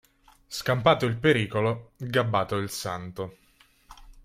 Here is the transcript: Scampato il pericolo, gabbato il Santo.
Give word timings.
Scampato 0.47 1.05
il 1.05 1.15
pericolo, 1.15 1.91
gabbato 1.97 2.57
il 2.57 2.71
Santo. 2.71 3.37